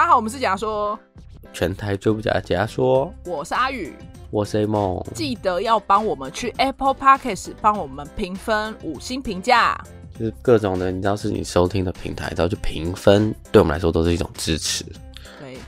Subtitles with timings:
[0.00, 0.98] 大家好，我们是假说，
[1.52, 3.94] 全台最不假的假说，我是阿宇，
[4.30, 9.78] 我是 A 梦，记得要帮我们去 Apple Podcast 帮我们评分五星评价，
[10.18, 14.86] 就是各种的，你知道是你收听的平台，然后去评分，对我们来说都是一种支持。
[15.38, 15.58] 对，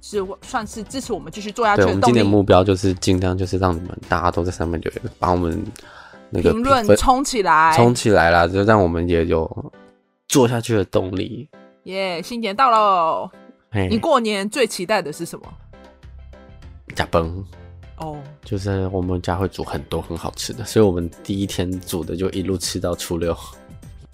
[0.00, 5.62] 是算是支持我们继续做下去的我们今年目标就是尽量就是让你们大家都在上面留言，把我们
[6.30, 9.70] 那个评论冲起来，冲起来啦，就让我们也有
[10.26, 11.46] 做下去的动力。
[11.84, 13.30] 耶，yeah, 新年到喽
[13.72, 15.46] 你过年最期待的是什么？
[16.94, 17.44] 加崩
[17.98, 18.16] 哦，oh.
[18.44, 23.36] 就是我们家会煮很多很好吃的，所以我们第一天煮的就一路吃到初六。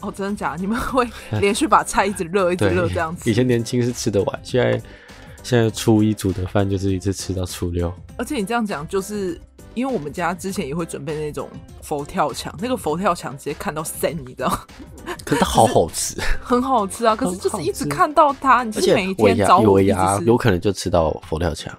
[0.00, 0.58] 哦，真的假的？
[0.58, 1.08] 你们会
[1.40, 3.30] 连续把菜一直热一直热这样子？
[3.30, 4.82] 以前年轻是吃得完，现在
[5.42, 7.92] 现在初一煮的饭就是一直吃到初六。
[8.18, 9.40] 而且你这样讲就是。
[9.74, 11.48] 因为我们家之前也会准备那种
[11.82, 14.48] 佛跳墙，那个佛跳墙直接看到散，你知道？
[15.24, 17.14] 可是它好好吃， 很好吃啊！
[17.16, 21.76] 可是就是一直看到它，你是每一天早午一直吃，有可能就吃到佛跳墙，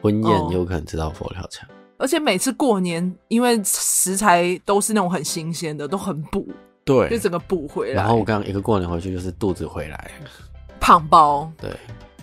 [0.00, 1.68] 婚宴有可能吃到佛跳墙。
[1.96, 6.46] 而且每次过年，因为食材都是那种很新鲜的，都很补，
[6.84, 7.94] 对，就整个补回来。
[7.94, 10.10] 然后我刚刚一个过年回去，就是肚子回来
[10.80, 11.70] 胖包，对，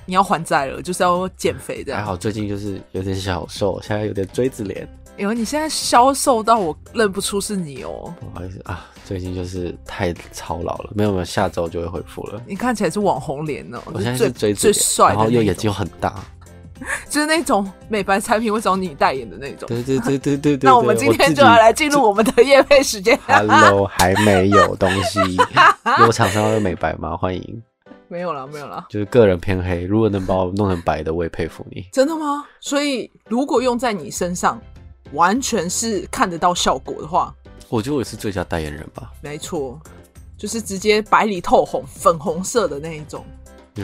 [0.06, 1.96] 你要还债了，就是要减肥的。
[1.96, 4.88] 还好最近就是有点小瘦，现在有点锥子脸。
[5.18, 12.42] 因为你现在消瘦到我认不出是你哦，不好意思啊，最近就是太操劳了，没有没有，下周就会恢复了。
[12.48, 16.16] 你看起来是网红脸哦，我现在是最最帅，然后又眼睛又很大，
[17.08, 19.68] 就是那种美白产品会找你代言的那种。
[19.68, 20.68] 对对对对对对。
[20.68, 23.20] 那我们今天就要来进入我们的夜配时间。
[23.28, 25.20] Hello， 还没有东西，
[26.00, 27.16] 有厂商要美白吗？
[27.16, 27.64] 欢迎。
[28.08, 31.86] 没有了，没有了，就是个人偏黑，如果能把我弄成白的，我也佩服你。
[31.94, 32.44] 真的吗？
[32.60, 34.60] 所以如果用在你身上。
[35.14, 37.34] 完全是看得到效果的话，
[37.70, 39.12] 我觉得我是最佳代言人吧。
[39.22, 39.80] 没错，
[40.38, 43.26] 就是直接白里透红，粉红色的那一种。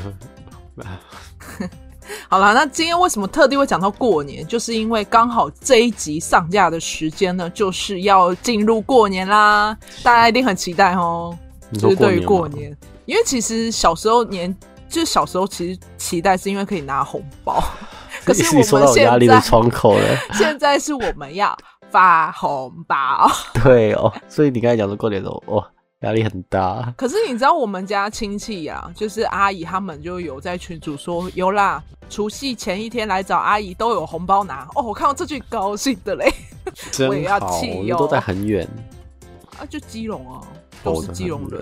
[2.30, 4.46] 好了，那今天为什么特地会讲到过年？
[4.48, 11.38] 就是因为刚好这一集上架的时间呢，就是要进入过年啦，大家一定很期待哦。
[11.74, 12.74] 就是对于过年，
[13.06, 14.56] 因为其实小时候年，
[14.88, 17.62] 就是小时候其实期待是因为可以拿红包。
[18.28, 18.44] 可是
[18.74, 20.04] 我们现在压力的窗口了。
[20.36, 21.58] 现在是我们要
[21.90, 23.30] 发红包。
[23.64, 25.66] 对哦，所以你刚才讲说过年的时候，哇，
[26.02, 26.94] 压力很大。
[26.98, 34.68] 可是你知道我们家亲戚呀，就是阿姨他们就有在群主说有啦，除夕前一天来找阿姨都有红包拿。
[34.76, 36.30] 哦，我看到这句高兴的嘞，
[37.08, 38.68] 我也要气哦，都在很远
[39.58, 40.42] 啊，就基隆啊，
[40.84, 41.62] 都是基隆人。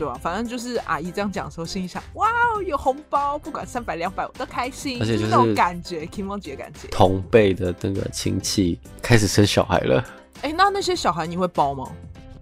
[0.00, 4.98] 对啊，反正就是阿姨这样讲的时候，心里想：哇哦，有红包，不管三百两百，我都开心。
[4.98, 6.88] 而且就是那种感觉，Kimoji 的感觉。
[6.90, 10.02] 同辈的那个亲戚开始生小孩了。
[10.40, 11.86] 哎，那那些小孩你会包吗？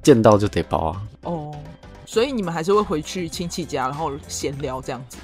[0.05, 1.03] 见到就得包啊。
[1.25, 1.53] 哦，
[2.07, 5.17] 所以你们还是会回去亲戚家，然后闲聊这样子。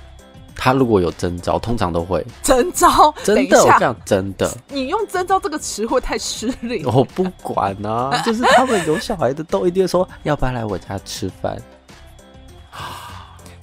[0.56, 3.14] 他如果有征招，通常都会征召。
[3.22, 4.52] 真的，我这样真的。
[4.68, 6.84] 你用“征招”这个词汇太失礼。
[6.84, 11.56] 我不管啊，就是他们有小孩的都一定说要不要来我家吃饭。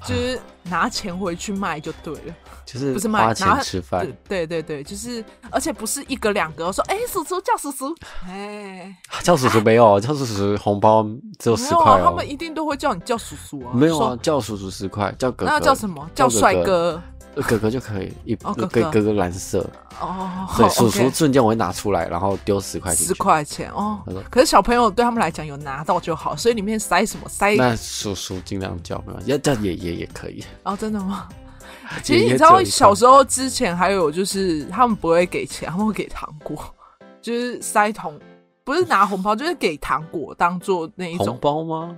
[0.05, 2.33] 就是拿钱回去卖就对了，
[2.65, 4.07] 就是不是卖钱吃饭？
[4.27, 7.95] 对对对，就是，而且不是一个两个说，哎、欸，叔叔叫叔叔，
[8.27, 11.05] 哎，叫叔叔没有，叫叔叔红包
[11.37, 16.09] 只有十块、他们一定都会叫你叫叔叔啊，没有啊，叫叔叔十块，叫哥哥，那叫什么？
[16.15, 16.99] 叫帅哥。
[17.35, 19.65] 哥哥就可以一哥哥哥蓝色
[19.99, 23.99] 哦，所以叔叔瞬间我会拿出来，然后丢十块钱，十块钱哦。
[24.29, 27.55] 可是小朋友对他们来讲有拿到就好，所以里面塞什么塞？
[27.55, 30.43] 那叔叔尽量叫没关系，要叫爷爷也可以。
[30.63, 31.29] 哦，真的吗？
[32.03, 36.57] 其实你知道小时候之前还有就是他们不会给钱，他们会给糖果，
[37.21, 38.17] 就是塞桶，
[38.63, 41.97] 不是拿红包，就是给糖果当做那一种红包吗？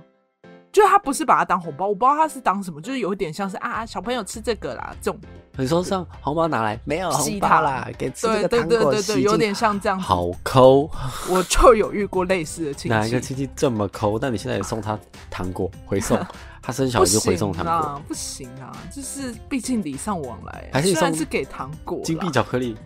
[0.74, 5.20] 就他不是把它当红包，我不知道他是当什么，就是有点像是啊，小朋友吃这个啦，这种。
[5.56, 9.96] 你说像红包拿来没有红包啦，给吃这个糖果，对对对对对，有点像这样。
[9.96, 10.90] 好抠，
[11.30, 12.88] 我就有遇过类似的亲戚。
[12.88, 14.18] 哪一个亲戚这么抠？
[14.18, 14.98] 但你现在也送他
[15.30, 16.18] 糖果回送，
[16.60, 22.76] 他生小孩就回送糖果，不行啊，就是毕竟礼尚往来，还是虽然是给糖果，金币巧克力。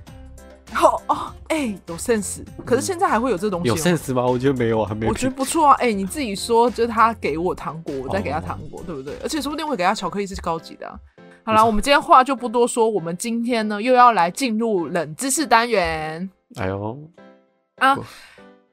[0.74, 3.68] 哦哦，哎、欸，有 sense，可是现在还会有这东西？
[3.68, 4.24] 有 sense 吗？
[4.24, 5.12] 我觉得没有啊，还没有。
[5.12, 9.14] 我觉得不错啊，哎、欸，你自己说，就是他给我糖果，我再给他糖果，哦、对不对？
[9.22, 10.98] 而且说不定会给他巧克力是高级的、啊。
[11.44, 16.28] 好啦，我们今天话就不多说，我们今天呢又要来进入冷知识单元。
[16.56, 16.98] 哎呦，
[17.76, 17.96] 啊，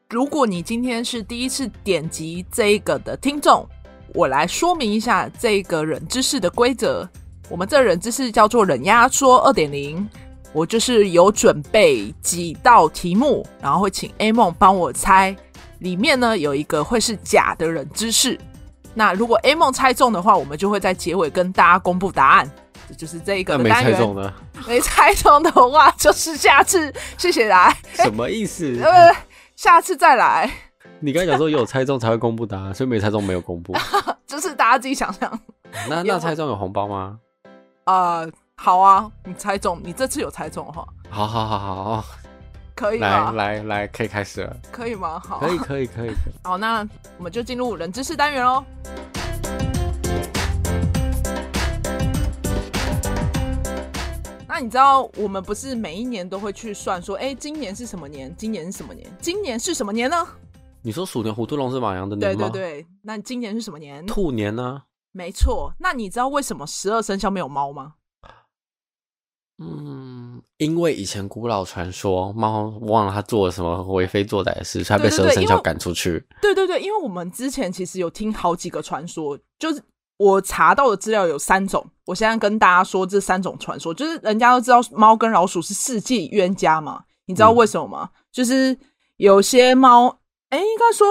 [0.09, 3.65] 如果你今天是第一次点击这一个的听众，
[4.13, 7.07] 我来说明一下这个冷知识的规则。
[7.47, 10.07] 我们这冷知识叫做冷压缩二点零。
[10.55, 15.35] 我就是有准备几道题目，然后会请 A 梦帮我猜，
[15.79, 18.39] 里面呢有一个会是假的人知识。
[18.93, 22.49] 那如果 A 梦猜中的话，我们就会在结尾跟大家公布答案。
[22.87, 24.33] 这就是这一个那没猜中呢？
[24.65, 27.75] 没猜中的话，就是下次谢谢来。
[27.95, 28.73] 什么意思？
[28.81, 29.13] 呃，
[29.57, 30.49] 下次再来。
[31.01, 33.73] 你刚才讲说有猜中才会公布答案，所以没猜中没有公布。
[34.25, 35.37] 就是大家自己想象。
[35.89, 37.19] 那那猜中有红包吗？
[37.83, 42.05] 呃，好啊，你猜中，你这次有猜中的话，好好好好好，
[42.73, 43.31] 可以吗？
[43.31, 45.19] 来来来，可以开始了，可以吗？
[45.19, 46.33] 好，可以可以可以可以。
[46.43, 46.87] 好，那
[47.17, 48.63] 我们就进入冷知识单元喽。
[54.47, 58.33] 那你知道我们不是每一年都会去算说，哎，今年是什么年？
[58.35, 59.07] 今年是什么年？
[59.21, 60.25] 今年是什么年呢？
[60.81, 62.49] 你说鼠年、虎、兔、龙、是马、羊的年吗？
[62.49, 62.87] 对对对。
[63.01, 64.03] 那今年是什么年？
[64.05, 64.81] 兔年呢？
[65.11, 65.73] 没错。
[65.77, 67.94] 那你知道为什么十二生肖没有猫吗？
[69.57, 76.25] 嗯，因为以前古老传说，猫忘了它做了什么为非作歹的事，才被十二生肖赶出去。
[76.41, 79.81] 对对对，因为我们之前其实有听好几个传说，就是。
[80.17, 88.09] 我查到的资料有三种，我现在跟大家说这三种传说，就是人家都知道猫跟老鼠是世纪冤家嘛，你知道为什么吗？
[88.13, 88.79] 嗯、就是
[89.17, 90.07] 有些猫，
[90.51, 91.05] 哎，应该说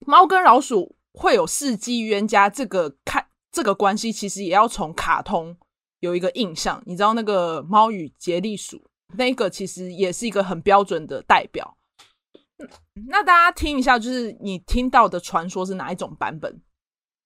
[0.00, 5.56] 猫跟老鼠会有世纪冤家，这个看这个关系其实也要从卡通
[6.04, 8.84] 有一个印象，你知道那个猫与杰利鼠
[9.16, 11.76] 那个其实也是一个很标准的代表。
[13.10, 16.60] 那大家听一下，就是你听到的传说是哪一种版本？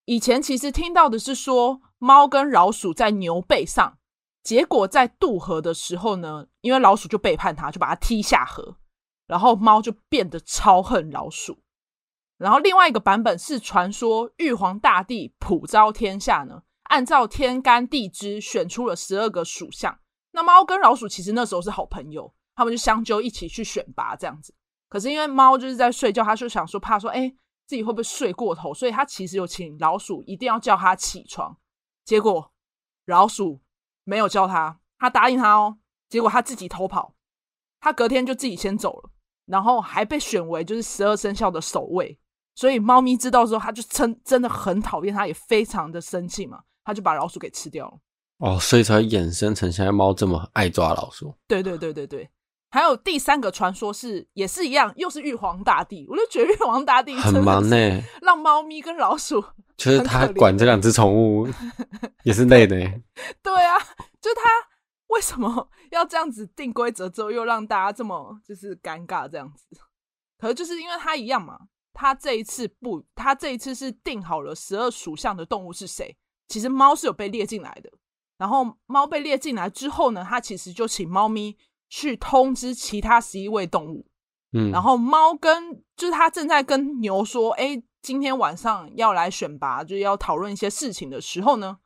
[0.05, 3.99] 以前其实听到的是说，猫跟老鼠在牛背上，
[4.43, 8.77] 结果在渡河的时候呢，因为老鼠就背叛它，就把它踢下河，
[9.27, 11.59] 然后猫就变得超恨老鼠。
[12.39, 19.99] 然后另外一个版本是传说，玉皇大帝普昭天下呢，按照天干地支选出了十二个属相。
[20.33, 24.55] 那猫跟老鼠其实那时候是好朋友，他们就相揪一起去选拔这样子。
[24.89, 27.35] 可是因为猫就是在睡觉，他就想说怕说，哎。
[27.69, 28.73] 自己会不会睡过头？
[28.73, 31.55] 所以他其实有请老鼠一定要叫他起床，
[32.03, 32.51] 结果
[33.05, 33.61] 老鼠
[34.05, 35.77] 没有叫他，他答应他哦，
[36.09, 37.15] 结果他自己偷跑，
[37.79, 39.11] 他隔天就自己先走了，
[39.45, 42.19] 然后还被选为就是十二生肖的守卫。
[42.55, 47.99] 所以猫咪知道之后，他就真真的很讨厌他，也非常的生气嘛，他就把老鼠给吃掉了。
[48.39, 51.35] 哦，所以才衍生成现在猫这么爱抓老鼠。
[51.47, 52.31] 对对对对对。
[52.71, 56.07] 还有第三个传说是，也是一样，又是玉皇大帝。
[56.09, 57.77] 我就觉得玉皇大帝很忙呢，
[58.23, 59.45] 让猫咪跟老鼠，
[59.77, 61.47] 就是他管这两只宠物
[62.25, 62.75] 也是累的。
[63.43, 63.79] 对啊，
[64.19, 64.43] 就他
[65.09, 69.67] 为什么要这样子定规则之后，又让大家这么就是尴尬这样子？
[70.39, 71.59] 可是就是因为他一样嘛，
[71.93, 76.17] 他这一次不，他这一次是定好了十二属相的动物是谁。
[76.49, 77.91] 其实猫是有被列进来的，
[78.37, 81.57] 然后猫被列进来之后呢，它其实就请猫咪。
[81.91, 84.07] 去通知其他十一位动物，
[84.53, 91.79] 嗯，然后猫跟就是他正在跟牛说，哎，今天晚上要来选拔，就是要讨论一些事情的时候呢，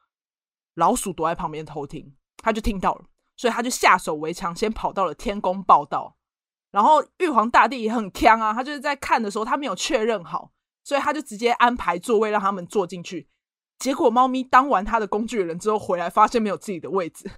[0.74, 3.04] 老鼠躲在旁边偷听，他就听到了，
[3.36, 6.16] 所以他就下手为强，先跑到了天宫报道。
[6.72, 10.50] 然后玉皇大帝也很锵啊，他就是在看的时候，他没有确认好，
[10.82, 13.28] 所以他就直接安排座位让他们坐进去。
[13.82, 17.28] 结果猫咪当完它的工具人之后回来，发现没有自己的位置。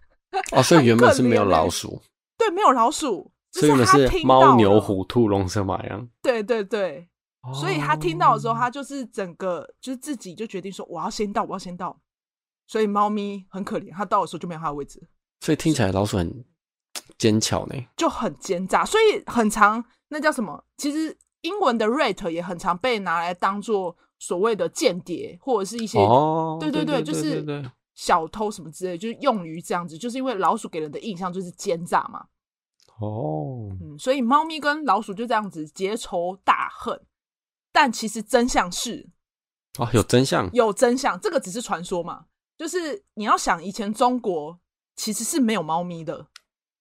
[0.52, 2.02] 哦，所以 原本是没有老鼠。
[2.37, 6.06] 对，没有老鼠，所以是猫、牛、虎、兔、龙、蛇、马、羊。
[6.20, 7.08] 对对对，
[7.41, 11.99] 哦、所以他听到的时候，他就是整个就是自己就决定说，我要先到，我要先到。
[12.67, 15.02] 所以猫咪很可怜，它到的时候就没有他的位置。
[15.41, 16.44] 所以听起来老鼠很
[17.17, 20.63] 奸巧呢，就很奸诈，所以很长那叫什么？
[20.77, 27.63] 其实英文的 rate 也很常被拿来当做所谓的间谍，或者是一些哦，对对对，对对对对对。
[27.63, 32.27] 就是小偷什么之类，就是用于这样子，就是因为老鼠给人的印象就是奸诈嘛。
[32.98, 37.01] 哦，嗯，所以猫咪跟老鼠就这样子结仇大恨，
[37.70, 39.08] 但其实真相是，
[39.79, 42.24] 哦，有真相，有真相，这个只是传说嘛。
[42.56, 44.58] 就是你要想，以前中国
[44.96, 46.27] 其实是没有猫咪的，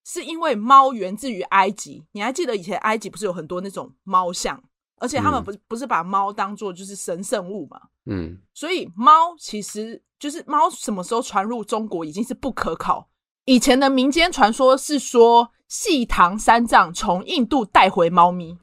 [0.04, 2.04] 是因为猫源自于埃及。
[2.12, 4.62] 你还记得以前埃及不是有很多那种猫像，
[4.98, 7.80] 而且他们不是不是把猫当做就是神圣物嘛？
[8.06, 13.08] 嗯，所以猫其实就是猫什么时候传入中国已经是不可考。
[13.46, 15.50] 以前的民间传说是说。
[15.66, 18.58] 细唐三藏从印度带回猫咪，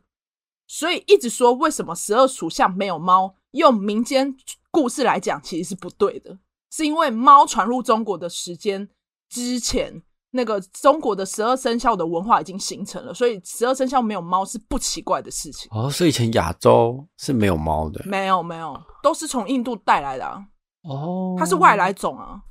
[0.68, 3.36] 所以一直说为什么十二属相没有猫？
[3.52, 4.34] 用民间
[4.70, 6.38] 故事来讲，其实是不对的，
[6.72, 8.88] 是因为猫传入中国的时间
[9.28, 15.70] 之前，那个中国的十二生肖的文化已经形成了，所以十二生肖没有猫是不奇怪的事情。
[15.72, 20.44] 哦，所以以前亚洲是没有猫的，没有没有，都是从印度带来的啊。
[20.84, 22.42] 哦，它是外来种啊。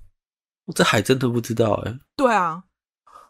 [0.66, 1.98] 我这还真的不知道哎。
[2.16, 2.64] 对啊。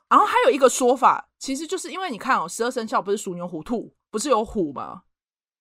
[0.08, 5.02] 然后还有一个说法，其实就是因为你看哦，十二生肖不是鼠牛虎兔，不是有虎吗？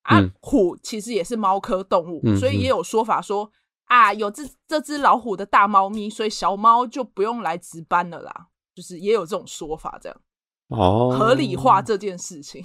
[0.01, 3.51] 啊，嗯、虎其实也是猫科动物，嗯、所以也有说法说，
[3.85, 8.47] 啊，有这这只老虎的大猫咪，所以小猫就不用来值班了啦。
[8.79, 10.21] 就是也有这种说法，这样
[10.69, 12.63] 哦，合理化这件事情。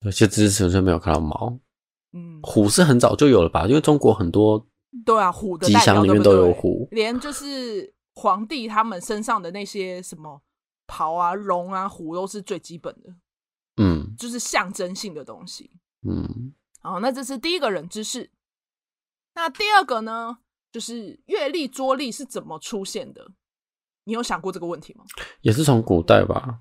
[0.00, 1.58] 有些知识就没有看到猫。
[2.12, 3.66] 嗯，虎是很早就有了吧？
[3.66, 4.66] 因为中国很多
[5.04, 10.40] 对啊，虎的吉祥里面都有虎，连就是皇帝他们身上的那些什么
[10.86, 13.14] 袍啊、龙啊、虎都是最基本的。
[13.76, 15.70] 嗯，就是象征性的东西。
[16.08, 18.30] 嗯，好，那这是第一个冷知识。
[19.34, 20.38] 那第二个呢，
[20.72, 23.30] 就是月历、桌历是怎么出现的？
[24.04, 25.04] 你有想过这个问题吗？
[25.40, 26.60] 也是从古代吧？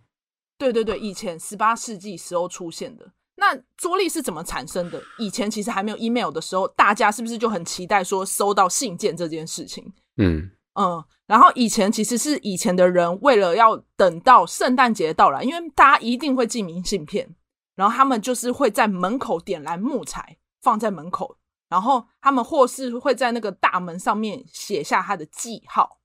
[0.58, 3.12] 对对对，以前十八世纪时候出现的。
[3.36, 5.02] 那桌历是怎么产生的？
[5.18, 9.92] 以前其实还没有 email 的时候，大家是不是就很期待说收到信件这件事情？
[10.18, 17.36] 嗯嗯，然后以前其实是以前的人为了要等到圣诞节到来，因为大家一定会寄明信片，
[17.76, 26.01] 然后他们就是会在门口点燃木材放在门口，然后他们或是会在那个大门上面写下他的记号。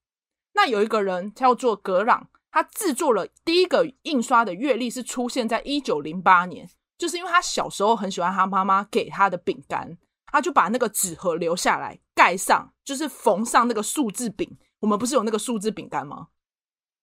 [0.57, 9.97] 那有一个人叫做格朗，他制作了第一个印刷的月历，是出现在一九零八年，就是因为他小时候很喜欢他妈妈给他的饼干。
[10.29, 14.59] 他就把那个纸盒留下来，盖上，就是缝上那个数字饼。
[14.81, 16.29] 我们不是有那个数字饼干吗？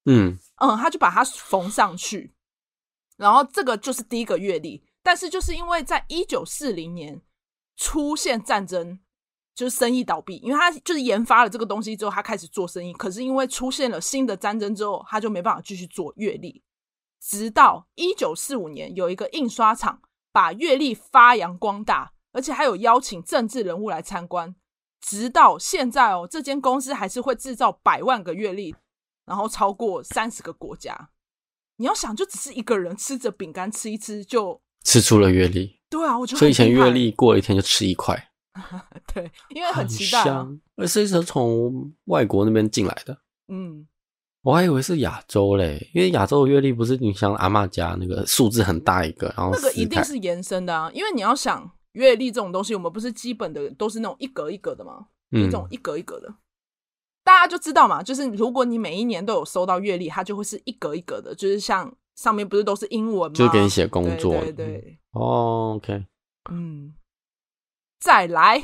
[0.06, 2.34] 嗯嗯，他就把它缝上去，
[3.18, 4.84] 然后这个就是第一个月历。
[5.02, 7.22] 但是就是因为在一九四零年
[7.78, 9.00] 出现战争，
[9.56, 12.94] 就是生意倒闭，因为他就是研发了这个东西之后，他开始做生意。
[12.94, 16.64] 可是因为出现了新的战争之后，他就没办法继续做月历。
[17.22, 22.12] 直到一九四五年，有一个印刷厂把月历发扬光大。
[22.36, 24.56] 而且还有邀请政治人物来参观，
[25.00, 28.74] 直到现在哦，这间公司还是会制造百万个月历，
[29.28, 31.10] 然后超过三十个国家。
[31.76, 35.80] 你要想，就只是一个人吃着饼干吃一吃就吃出了月历。
[35.92, 38.32] 对啊，我觉得所以以前月历过一天就吃一块。
[39.14, 40.48] 对，因为很期待啊。
[40.76, 43.18] 而是是从外国那边进来的。
[43.48, 43.88] 嗯，
[44.42, 51.72] 我还以为是亚洲嘞，因为亚洲的月历不是你像阿妈家那个数字很大一个，然后那个一定是延伸的啊，因为你要想。
[51.94, 55.06] 阅历这种东西，我们不是基本的都是那种一格一格的吗？
[55.30, 56.28] 嗯，这种一格一格的，
[57.24, 58.02] 大家就知道嘛。
[58.02, 63.36] 就是如果你每一年都有收到月历，它就会是一格一格的，就是像上面不是都是英文吗？
[63.36, 64.32] 就给你写工作。
[64.42, 65.00] 对对对。
[65.12, 66.04] 哦，OK。
[66.52, 66.96] 嗯。
[68.04, 68.62] 再来，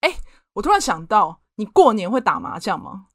[0.00, 0.10] 哎，
[0.54, 3.08] 我突然想到，你过年会打麻将吗？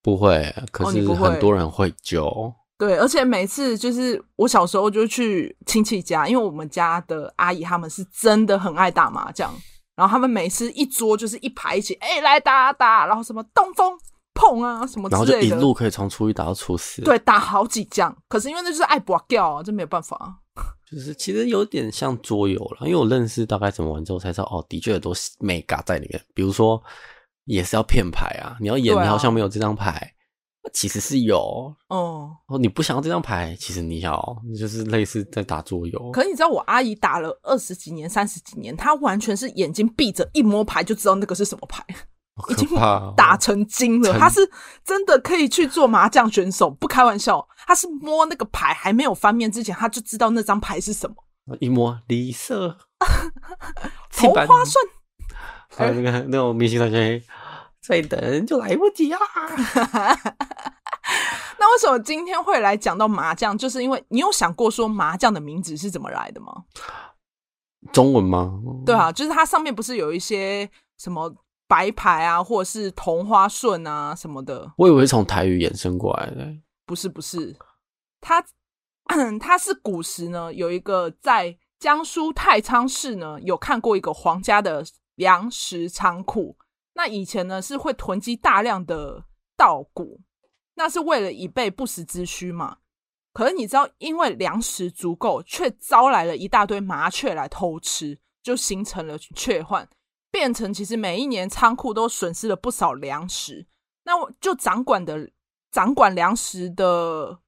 [0.00, 2.54] 不会，可是很多人会揪。
[2.78, 9.52] 对，而且每次就是我小时候就去亲戚家，因为我们家的阿姨他们是真的很爱打麻将，
[9.96, 13.98] 然后他们每次一桌就是一排一起，哎，来打打，然后什么东风
[14.32, 18.16] 碰啊什么之类的，然后就一路可以从初一打到初四，对，打好几将。
[18.28, 20.41] 可是因为那就是爱博掉啊，这没有办法。
[20.90, 26.82] 就是其实有点像桌游了，因为我认识大概怎么玩之后才知道，哦，的确有很多眉角在里面，比如说
[27.44, 30.14] 也是要骗牌啊，你要演你好像没有这张牌。
[30.72, 36.10] 其实是有哦哦，你不想要这张牌，其实你要就是类似在打桌游。
[36.12, 41.84] 可是你知道我阿姨打了二十几年、三十几年，她完全是眼睛闭着，一摸牌就知道那个是什么牌，
[42.50, 42.68] 已经
[43.16, 44.18] 打成精了。
[44.18, 44.48] 他是
[44.84, 47.46] 真的可以去做麻将选手，不开玩笑。
[47.66, 51.16] 他是摸那个牌还没有翻面之前，他就知道那张牌是什么。
[51.60, 52.76] 一摸绿色，
[54.16, 54.84] 同花顺，
[55.76, 57.22] 还有那个那种明星同学。
[57.82, 59.18] 再等就来不及啦！
[61.58, 63.58] 那为什么今天会来讲到麻将？
[63.58, 66.52] 就是因为你有想过说麻将的名字是怎么来的吗？
[67.92, 68.52] 中文吗？
[68.86, 71.34] 对啊，就是它上面不是有一些什么
[71.72, 74.70] 白牌啊，或者是同花顺啊什么的。
[74.76, 76.46] 我以为从台语衍生过来的。
[76.84, 77.56] 不是不是，
[78.20, 78.44] 它
[79.40, 86.54] 它是古时呢，有一个在江苏太仓市呢，有看过一个皇家的粮食仓库。
[86.92, 89.24] 那以前呢，是会囤积大量的
[89.56, 90.20] 稻谷，
[90.74, 92.76] 那是为了以备不时之需嘛。
[93.32, 99.88] 可是你知道，因为粮食足够，却招来了一大堆麻雀来偷吃，就形成了雀患，
[100.32, 103.68] 变成其实每一年仓库都损失了不少粮食。
[104.04, 105.30] 那我就掌管的
[105.70, 107.38] 掌管粮食的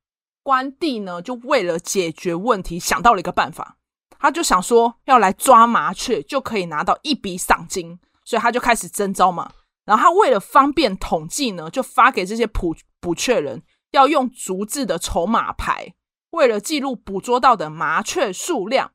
[0.45, 3.79] 官吏呢，就为了解决问题，想到了一个办法，
[4.21, 7.99] 他就想说要来抓麻雀，就可以拿到一笔赏金。
[8.26, 9.53] 所以他就开始征召嘛，
[9.85, 15.95] 然后他为了方便统计呢，就发给这些捕捕雀人要用竹制的筹码牌，
[16.31, 18.93] 为了记录捕捉到的麻雀数量。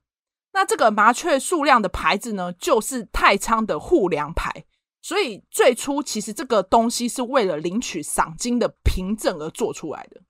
[0.52, 4.66] 那这个麻雀数量的牌子呢，就是太仓的户粮牌。
[5.02, 10.22] 所以最初其实这个东西是为了领取赏金的凭证而做出来的，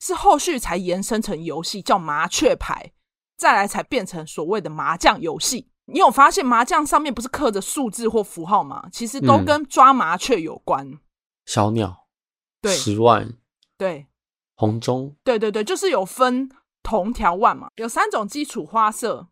[0.00, 2.92] 是后续才延伸成游戏叫麻雀牌，
[3.36, 5.68] 再来才变成所谓的麻将游戏。
[5.86, 8.88] 你有发现麻将上面不是刻着数字或符号吗？
[8.92, 10.86] 其实都跟抓麻雀有关。
[10.86, 11.00] 嗯、
[11.46, 12.06] 小鸟，
[12.60, 13.36] 对，十万，
[13.76, 14.06] 对，
[14.54, 16.48] 红中，对对对，就是有分
[16.84, 19.28] 铜条万嘛，有三种基础花色。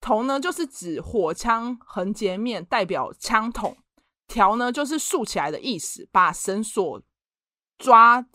[0.00, 3.74] 铜呢，就是指火枪横截面，代表枪筒；
[4.26, 7.02] 条呢，就是竖起来的意思，把绳索
[7.78, 8.26] 抓，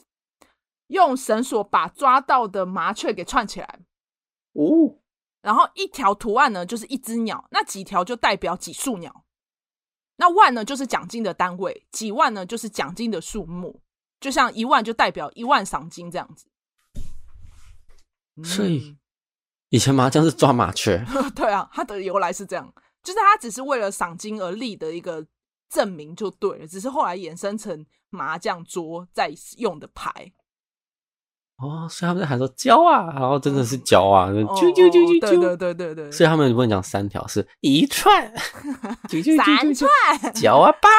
[0.88, 3.79] 用绳索把抓到的麻雀给串起来。
[4.53, 5.00] 哦。
[5.41, 9.25] 然后一条图案呢，就是一只鸟，那几条就代表几束鸟。
[10.15, 13.82] 那万呢，就是奖金的单位；几万呢，就是奖金的数目。
[14.22, 16.48] 就像一万就代表一万赏金这样子。
[18.41, 18.98] 所以
[19.74, 21.03] 以前麻将是抓麻雀。
[21.36, 25.25] 对啊，它的由来是这样，就是它只是为了赏金而立的一个
[25.68, 30.32] 证明就对了，只是后来衍生成麻将桌在用的牌。
[31.58, 36.12] 哦，所以他们在喊说“交啊”，然后真的是“交啊”，就啾啾啾啾啾，对对对对对。
[36.12, 38.32] 所以他们不能讲三条，是一串，
[39.38, 39.89] 三串，
[40.36, 40.89] 交啊八，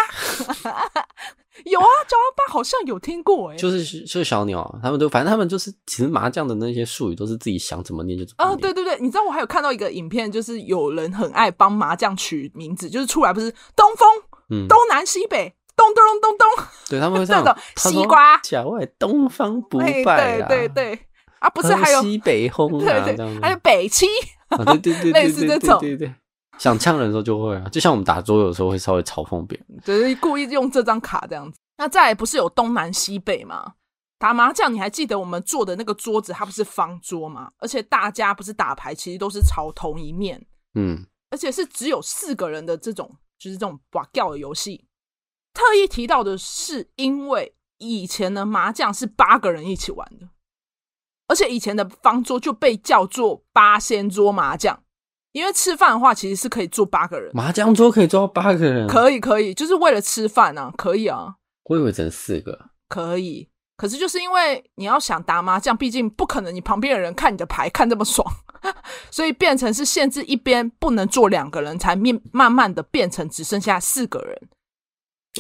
[1.65, 8.55] 有啊，九幺八好像有听过哎，就是就是小鸟啊，他们都反正他们就是其实麻将的那些术语都是自己想怎么念就怎么念。
[8.55, 14.09] 啊，对对对，你知道我还有看到一个影片，就是有人很爱帮麻将取名字，就是出来不是东风，
[14.51, 15.55] 嗯，东南西北。
[15.77, 17.59] 咚咚咚咚咚，对他们会 这样。
[17.79, 20.99] 西瓜，小外东方不败，对对对
[21.41, 24.07] 啊，不是还有西北风啊，对对，还有北七，
[24.49, 26.15] 对对对，类似这种，对对，
[26.59, 31.59] 想呛人的时候就会啊，就像我们打桌游的时候会稍微嘲讽别人，就是故意用这张卡这样子。
[31.77, 33.75] 那再来不是有东南西北吗？
[34.17, 37.51] 打麻将你还记得我们坐的那个桌子，它不是方桌吗？
[37.59, 44.87] 而且大家不是打牌，其实都是朝同一面，嗯，而且是只有四个人的这种，就是这种把掉的游戏。
[45.53, 50.29] 特意提到的是，因为以前的麻将是八个人一起玩的，
[51.27, 54.84] 而且以前的方桌就被叫做八仙桌麻将，
[55.35, 61.35] 因为吃饭的话其实是可以坐八个人，麻将桌可以坐八个人，可以可以，就是为了吃饭啊，可以啊。
[61.65, 62.57] 我以为只能四个，
[62.89, 68.25] 可以，可是就是因为你要想打麻将，毕竟不可能你旁边的人看你的牌看这么爽，
[69.11, 74.49] 所以变成是限制一边不能坐两个人，才面慢慢的变成只剩下四个人。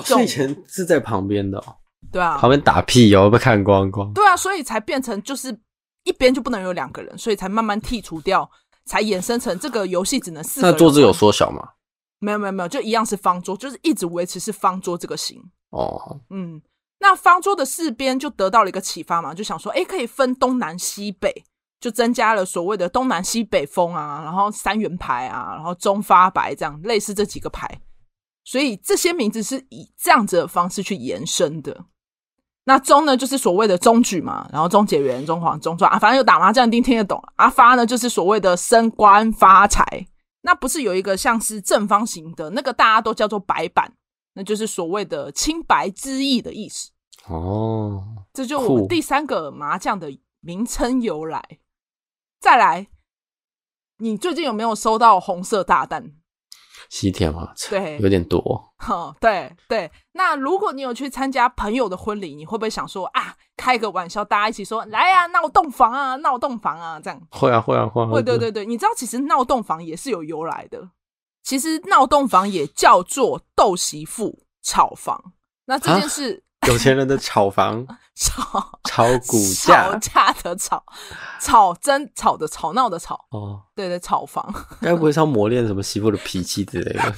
[0.02, 1.76] 所以以前是在旁边的，哦，
[2.10, 4.12] 对啊，旁边打屁哦，被看光光。
[4.12, 5.56] 对啊，所以才变成就是
[6.02, 8.50] 一边就不能有两个人，所以才慢慢剔除掉，
[8.86, 10.72] 才衍生成这个游戏只能四个人。
[10.72, 11.70] 那桌子有缩小吗？
[12.20, 15.42] 没有没有没有，就一样是方桌，就是一直维持是方桌这个型。
[15.70, 16.62] 哦，嗯，
[17.00, 21.44] 那方桌的四边就得到了一个启发嘛，就想说，哎，可以分东南西北，
[21.80, 27.80] 就增加了所谓的东南西北风啊，然后三元牌啊，然后中发白这样，类似这几个牌。
[28.44, 31.86] 所以这些名字是以这样子的方式去延伸的。
[32.66, 37.22] 那中呢，就是所谓的中举嘛，然后中解元、中黄、中赚啊，反正有打麻将一定听得懂。
[37.36, 40.06] 啊发呢，就是所谓的升官发财。
[40.40, 43.92] 那不是有一个像是正方形的那个，大家都叫做白板，
[44.34, 46.90] 那就是所谓的清白之意的意思。
[47.26, 51.42] 哦，这就我们第三个麻将的名称由来。
[52.40, 52.88] 再来，
[53.98, 56.12] 你最近有没有收到红色大单？
[56.90, 58.40] 西天嘛，对， 有点多。
[58.88, 59.90] 哦，对对。
[60.12, 67.20] 那如果你有去参加朋友的婚礼，你会不会想说啊，开个玩笑，大家一起说来呀，闹洞房啊，闹洞房啊，这样？
[67.30, 68.06] 会啊，会啊，会啊。
[68.06, 68.64] 会，对对对。
[68.66, 70.88] 你知道，其实闹洞房也是有由来的。
[71.42, 75.32] 其实闹洞房也叫做斗媳妇炒房。
[75.66, 76.42] 那这件事。
[76.66, 80.84] 有钱人的炒房， 炒炒股价， 吵架的炒，
[81.40, 83.26] 吵争吵的吵闹的吵。
[83.30, 84.48] 哦，对对，炒房。
[84.80, 87.02] 该不会是要磨练什么媳妇的脾气之类的？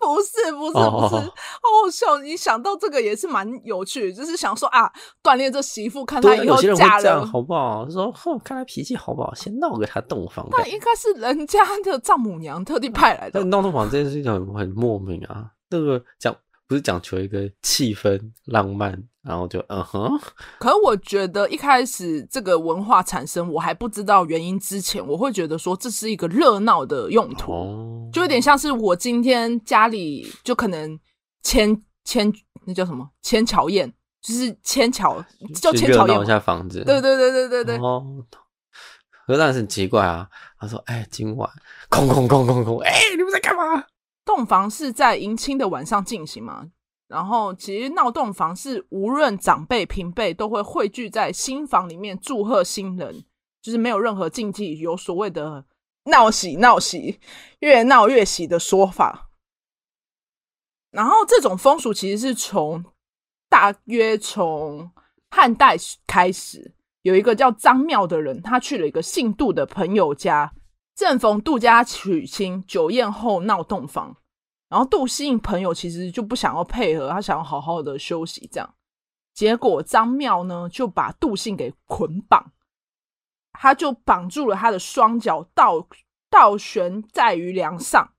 [0.00, 2.18] 不是不是不是，好好笑！
[2.18, 4.90] 你想到这个也是蛮有趣，就是想说啊，
[5.22, 7.88] 锻炼这媳妇，看她以后嫁人好不好？
[7.88, 10.48] 说哼，看她脾气好不好，先闹给她洞房。
[10.50, 13.44] 那应该是人家的丈母娘特地派来的。
[13.44, 16.34] 闹洞房这件事情很很莫名啊，那个讲。
[16.70, 20.08] 不是讲求一个气氛浪漫，然后就嗯哼。
[20.60, 30.96] 可是我觉得一开始这个文化产生，我还不知道原因之前，我会觉得说这是一个热闹的用途，哦、就有点像是我今天家里就可能
[31.42, 32.32] 千千
[32.64, 35.20] 那叫什么千巧宴，就是千巧
[35.60, 36.84] 叫牵巧宴一下房子。
[36.84, 37.76] 对对对对对对。
[37.78, 38.24] 哦，
[39.26, 40.28] 可是那是很奇怪啊。
[40.60, 41.50] 他说：“哎，今晚
[41.88, 43.82] 空空空空空，哎，你们在干嘛？”
[44.24, 46.70] 洞房是在迎亲的晚上进行嘛？
[47.08, 53.24] 然后其实闹洞房是无论长辈平辈都会汇聚在新房里面祝贺新人，
[53.60, 55.64] 就是没有任何禁忌，有所谓的
[56.04, 57.18] 闹喜闹喜，
[57.58, 59.30] 越闹越喜的说法。
[60.92, 62.84] 然后这种风俗其实是从
[63.48, 64.90] 大约从
[65.30, 70.52] 汉代开始，有一个叫张妙的人，他去了一个姓杜的朋友家。
[71.00, 74.14] 正逢杜家娶亲，酒宴后闹洞房，
[74.68, 78.74] 然后杜希应朋友其实就不想要配合，他想要好好的休息，这样。
[79.32, 82.52] 结果张妙呢就把杜信给捆绑，
[83.54, 85.88] 他就绑住了他的双脚，倒
[86.28, 88.12] 倒悬在于梁上，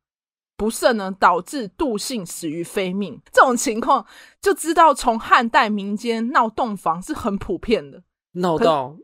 [0.57, 3.21] 不慎呢导致杜信死于非命。
[3.31, 4.07] 这种情况
[4.41, 8.97] 就知道，从汉代民间闹洞房是很普遍的，闹到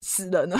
[0.00, 0.58] 死人了。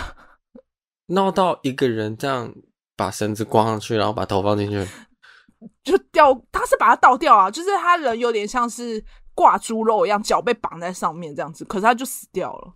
[1.10, 2.52] 闹到一个人这样
[2.96, 4.86] 把绳子挂上去，然后把头放进去，
[5.84, 6.34] 就掉。
[6.50, 12.74] 他是把它倒掉啊，就是他人有点像是挂猪肉一样，脚被绑在上面这样子，可是他就死掉了。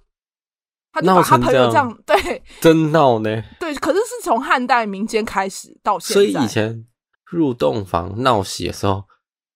[0.92, 3.42] 他就把他朋友这样，对，真闹呢。
[3.58, 6.86] 对，可是是从汉代民间开始到现在，所以以前
[7.24, 9.04] 入洞房闹喜的时候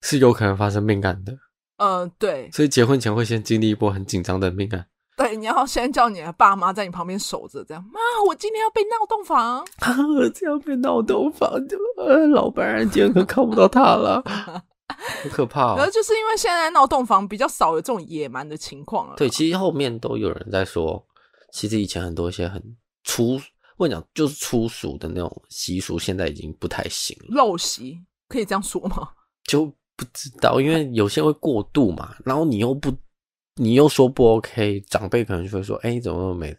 [0.02, 1.32] 是有可能发生命案的。
[1.76, 2.50] 嗯、呃，对。
[2.50, 4.88] 所以结婚前会先经历一波很紧张的命案。
[5.18, 7.84] 对，你要先叫你的爸妈在你旁边守着，这样。
[7.92, 9.96] 妈，我今天要被闹洞房， 啊，
[10.32, 14.62] 这样被闹洞房，就呃，老伴今天可看不到他了， 好
[15.32, 15.76] 可怕哦。
[15.76, 19.16] 可是就是因为现在闹洞房比较少有这种野蛮的情况了。
[19.16, 21.04] 对，其实后面都有人在说，
[21.52, 22.62] 其实以前很多一些很
[23.02, 23.40] 粗，
[23.76, 27.34] 我跟你讲就是粗俗的那种习俗，现在已经不太行了。
[27.34, 29.08] 陋习可以这样说吗？
[29.42, 32.94] 就不知道，因为有些会过度嘛，然后你又不。
[33.58, 36.56] 你又说不 OK，长辈可能就会说：“哎、欸，怎么没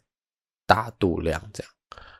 [0.67, 1.71] 大度量这样？”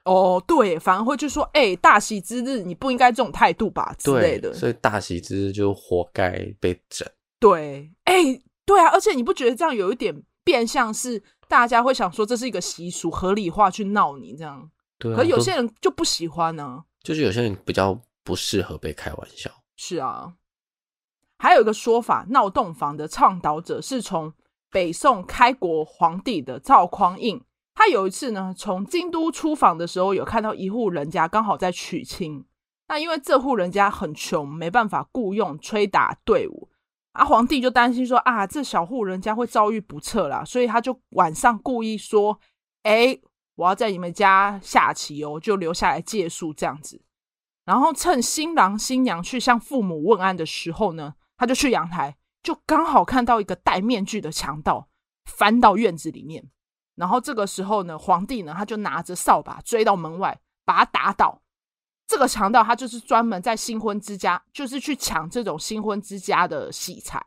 [0.05, 4.53] 哦，对，反而会就说：“哎、欸，大喜之日你不应该这种态度吧？”之类的。
[4.53, 7.07] 所以大喜之日就活该被整。
[7.39, 14.71] 对，哎、欸，对啊，而且你不觉得这样有一点变相是大家会想说这是一个习俗，合理化去闹你这样？
[14.97, 16.83] 对、啊，可有些人就不喜欢呢、啊。
[17.03, 19.51] 就是有些人比较不适合被开玩笑。
[19.75, 20.33] 是啊，
[21.37, 24.33] 还有一个说法，闹洞房的倡导者是从。
[24.71, 27.41] 北宋开国皇帝的赵匡胤，
[27.73, 32.45] 他有一次呢，从京都出访的时候，有看到一户人家刚好在娶亲。
[32.88, 36.69] 那因为这户人家很穷，没办法雇佣吹打队伍，
[37.13, 42.39] 啊，皇帝就担心说啊，这小户人家会遭遇不测啦，所以他就晚上故意说，
[42.84, 43.19] 哎，
[43.55, 47.01] 我要在你们家下棋哦，就留下来借宿这样子。
[47.65, 52.17] 然后趁新郎新娘去向父母问安的时候呢，他就去阳台。
[52.41, 54.88] 就刚好看到一个戴面具的强盗
[55.25, 56.49] 翻到院子里面，
[56.95, 61.41] 然后这个时候呢，皇帝呢他就拿着扫把追到门外，把他打倒。
[62.08, 67.21] 这个强盗他就是专门在新婚之家，就是去抢这种新婚之家的喜财。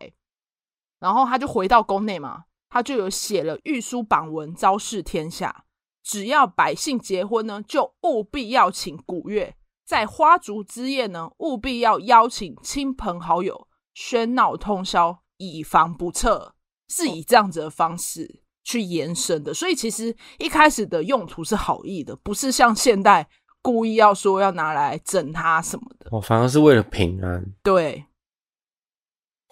[0.99, 5.65] 然后他就回到宫内嘛，他就有写了御书榜文，昭示天下：
[6.03, 13.69] 只要百姓结婚呢，就务必要请古乐，在花烛之夜呢，务必要邀请亲朋好友。
[13.95, 16.55] 喧闹通宵，以防不测，
[16.89, 19.53] 是以这样子的方式去延伸的。
[19.53, 23.29] 所以其实一开始的用途是好意的，不是像现代
[23.61, 26.09] 故意要说要拿来整他什么的。
[26.11, 27.45] 哦，反而是为了平安。
[27.63, 28.05] 对，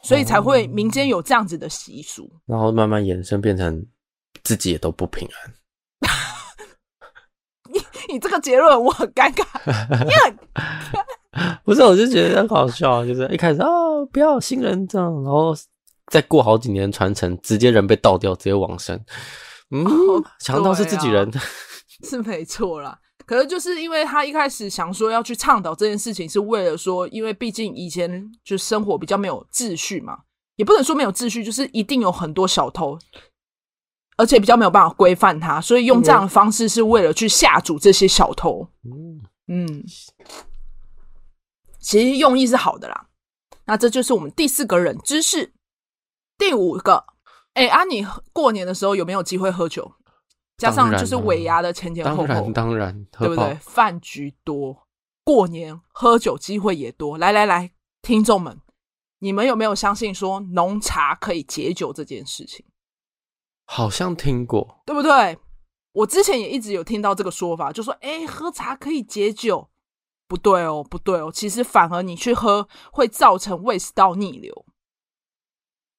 [0.03, 3.87] 所以才会民间有这样子的习俗，哦，然后慢慢延伸变成
[4.43, 5.55] 自己也都不平安。
[8.09, 9.45] 你你这个结论我很尴尬，
[10.05, 10.39] 你很。
[11.65, 15.55] 不是，我就觉得很好笑，就是一开始啊、哦，不要新人这样，然后
[16.09, 18.99] 再过好几年传承，直接人被倒掉，直接往生。
[19.71, 19.85] 嗯，
[20.41, 21.41] 强盗是自己人，啊、
[22.03, 22.99] 是没错啦。
[23.25, 30.19] 可是就是因为他一开始想说要去倡导这件事情，是为了说，因为毕竟以前就生活比较没有秩序嘛，
[30.57, 32.99] 也不能说没有秩序，就是一定有很多小偷，
[34.21, 38.69] 而且比较没有办法规范他，所以用这样的方式是为了去吓阻这些小偷。
[38.85, 39.85] 嗯嗯。
[41.79, 43.07] 其实用意是好的啦，
[43.65, 45.55] 那这就是我们第四个人知识。
[46.37, 47.03] 第五个，
[47.55, 49.91] 哎，啊，你过年的时候有没有机会喝酒？
[50.59, 53.55] 加上就是尾牙的前前后后，当然当然，对不对？
[53.63, 54.87] 饭局多，
[55.25, 57.17] 过年喝酒机会也多。
[57.17, 58.61] 来来来，听众们，
[59.21, 62.67] 你们有没有相信说浓茶可以解酒这件事情？
[63.73, 65.39] 好像听过，对不对？
[65.93, 69.71] 我之前也一直有听到这个说法，就说哎，喝茶可以解酒。
[70.27, 74.65] 不对哦，不对哦，其实反而你去喝会造成胃食道逆流，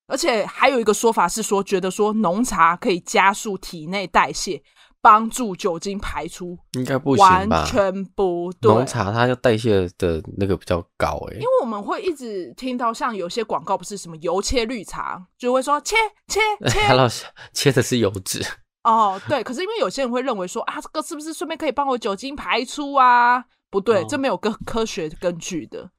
[0.08, 4.62] 而且还有一个说法是说，觉得说浓茶可以加速体内代谢，
[5.02, 7.58] 帮助酒精排出，应该不行吧？
[7.58, 8.72] 完全不对。
[8.72, 15.96] 浓茶它要代谢的那个比较高诶，因为我们会一直听到像有些广告不是什么油切绿茶，就会说切
[16.28, 18.46] 切切， 老师切的是油脂
[18.84, 19.44] 哦，对。
[19.44, 23.46] 可是因为有些人会认为说啊，这个是不是顺便可以帮我酒精排出啊？
[23.70, 25.90] 不对，这没有个科学根据的，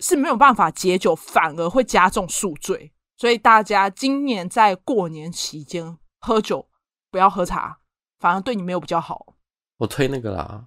[0.00, 2.92] 是没有办法解酒，反而会加重宿醉。
[3.16, 6.68] 所以大家今年在过年期间喝酒，
[7.10, 7.78] 不要喝茶，
[8.22, 9.34] 反而对你没有比较好。
[9.78, 10.64] 我推那个啦，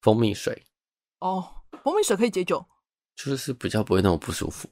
[0.00, 0.66] 蜂蜜水。
[1.20, 1.46] 哦，
[1.84, 2.64] 蜂蜜水可以解酒，
[3.14, 4.66] 就是比较不会那么不舒服。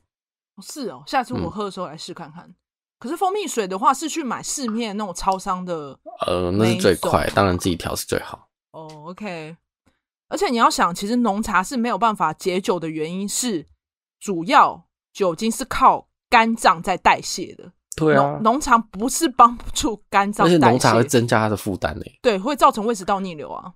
[0.62, 2.44] 是哦，下次我喝的时候来试看看。
[2.44, 2.54] 嗯、
[2.98, 8.48] 可是蜂蜜水的话，是去买市面那种超商的，呃，那是最快，当然自己调是最好。
[8.70, 9.54] 哦，OK。
[10.28, 13.66] 而且你要想，其实浓茶是没有办法解酒的原因是，
[14.18, 17.72] 主要酒精是靠肝脏在代谢的。
[17.96, 22.04] 对啊，浓茶不是帮助肝脏而且浓茶会增加它的负担呢。
[22.20, 23.72] 对，会造成胃食道逆流啊。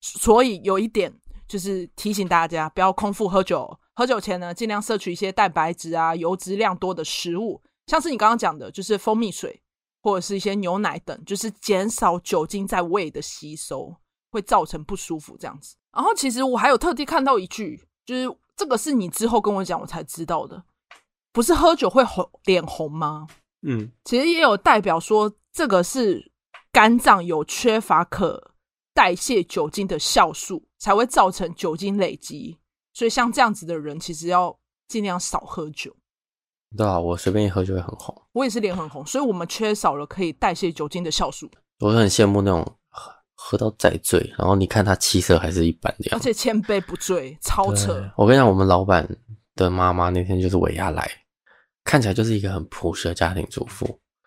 [0.00, 1.14] 所以有一点
[1.46, 3.78] 就是提醒大家，不要空腹喝酒。
[3.94, 9.62] 喝酒前呢，尽量摄取一些蛋白质啊、油脂量多的食物，像是你刚刚讲的，就是蜂蜜水
[10.02, 13.94] 或者是一些牛奶等，就是减少酒精在胃的吸收，
[14.30, 15.76] 会造成不舒服这样子。
[15.94, 20.64] 然后其实我还有特地看到一句，就是这个是你之后跟我讲我才知道的，
[21.30, 23.26] 不是喝酒会红脸红吗？
[23.62, 26.32] 嗯，其实也有代表说这个是
[26.70, 28.52] 肝脏有缺乏可
[28.94, 32.58] 代谢酒精的酵素，才会造成酒精累积。
[32.92, 35.94] 所以像这样子的人，其实要尽量少喝酒。
[36.76, 38.14] 对啊，我随便一喝就会很红。
[38.32, 41.50] 我也是脸很红，所以我们缺少了可以代谢酒精的酵素。
[41.80, 42.76] 我很羡慕那种。
[42.94, 48.08] 喝喝到再醉，然后你看他气色还是一般的样子，而且千杯不醉，超扯。
[48.16, 49.08] 我跟你讲，我们老板
[49.56, 51.10] 的妈妈那天就是尾牙来，
[51.84, 53.86] 看起来就是一个很朴实的家庭主妇，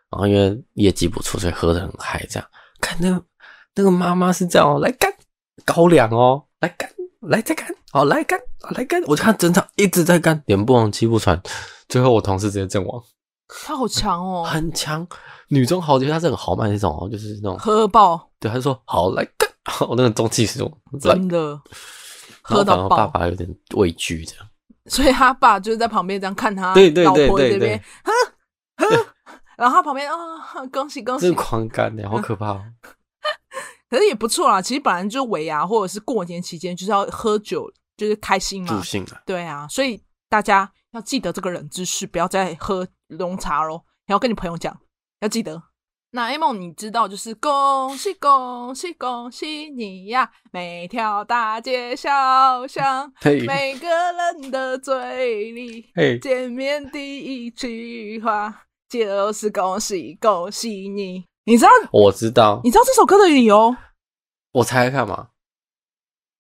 [0.10, 2.26] 然后因为业绩不错，所以喝的很嗨。
[2.30, 2.50] 这样
[2.82, 3.26] 看那个
[3.76, 5.12] 那个妈妈是这样，来干
[5.64, 6.90] 高粱哦，来干，
[7.22, 8.40] 来再干，好来干，
[8.72, 9.02] 来干。
[9.04, 11.42] 我看整场一直在干，脸不红气不喘，
[11.88, 13.04] 最后我同事直接阵亡。
[13.48, 15.08] 她好强哦， 很强。
[15.50, 18.30] 女中豪杰，她是很豪迈那种哦，就是那种喝爆。
[18.40, 19.50] 对，她就说好来干，
[19.88, 21.60] 我那个中气十足，真的
[22.42, 22.98] 喝到爆。
[22.98, 24.48] 爸爸有点畏惧这样，
[24.88, 28.12] 所以他爸就是在旁边这样看他，对对对对对，喝
[28.78, 29.06] 喝，
[29.58, 32.54] 然后他旁边啊，恭喜恭喜，这狂干的，好可怕。
[33.90, 39.22] 可是也不错啦，其实本来就尾牙或者是过年期间就是要喝酒，就是开心嘛，助兴啊。
[39.26, 44.76] 对啊，所以大家要记得这个冷知识，不要再喝浓茶喽，然后跟你朋友讲。
[45.22, 45.64] 要记得，
[46.16, 50.32] 那 A 梦你知道，就是恭喜恭喜恭喜你呀！
[50.50, 52.10] 每条大街小
[52.68, 53.12] 巷，
[53.46, 61.26] 每个人的嘴里，见面第一句话就是恭喜恭喜你。
[61.44, 61.72] 你知道？
[61.92, 62.62] 我知道。
[62.64, 63.76] 你知道这首歌的理由？
[64.54, 65.28] 我猜看嘛。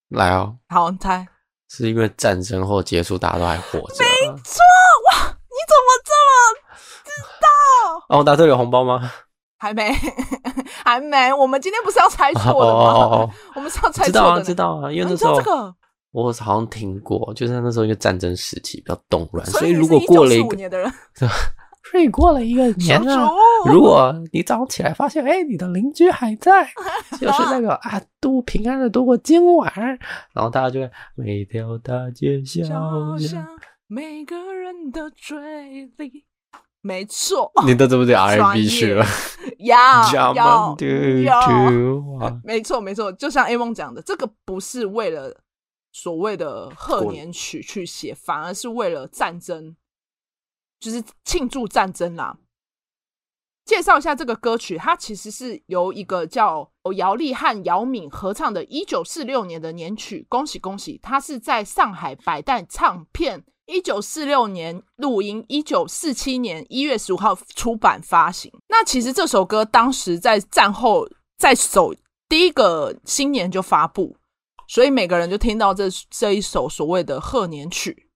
[0.08, 0.58] 来哦。
[0.70, 1.28] 好，你猜。
[1.70, 3.96] 是因为战争后结束，大家都还活着。
[4.00, 4.06] 没
[4.42, 4.62] 错，
[5.12, 5.28] 哇！
[5.28, 6.64] 你怎么这么
[7.04, 7.12] 知
[7.42, 8.06] 道？
[8.18, 9.12] 哦，答对有红包吗？
[9.66, 9.92] 还没，
[10.86, 11.34] 还没。
[11.34, 12.80] 我们今天不是要猜错的吗？
[12.80, 14.12] 哦哦哦 我们是要猜错的。
[14.12, 15.76] 知道啊，知道啊，因为那时候、啊、这个
[16.12, 20.92] 我好像听过，就是那时候一个战争时期比较动乱，所以如果过了一个，
[21.92, 23.28] 所以过了一个年啊，
[23.66, 26.64] 如果你早上起来发现，哎、欸，你的邻居还在，
[27.20, 29.72] 就是那个啊，度平安的度过今晚，
[30.34, 32.64] 然后大家就会每条大街小
[33.18, 33.48] 巷，
[33.88, 35.38] 每个人的嘴
[35.98, 36.25] 里。
[36.86, 39.04] 没错，你都这么对 R&B 去了，
[39.58, 40.36] 要要。
[40.36, 40.78] 要，
[42.46, 45.36] 没错没错，就像 A 梦讲的，这个不是为了
[45.92, 49.76] 所谓的贺年曲去写，反而是为了战争，
[50.80, 52.38] 就是庆祝战争啦。
[53.66, 63.44] 介绍一下这个歌曲，它其实是由一个叫姚丽和姚敏合唱的1946年的年曲，恭喜恭喜，它是在上海百代唱片。
[63.66, 68.52] 一九四六年录音，一九四七年一月十五号出版发行。
[68.70, 71.92] 那其实这首歌当时在战后在首
[72.30, 74.16] 第一个新年就发布，
[74.68, 78.08] 所以每个人就听到这这一首所谓的贺年曲。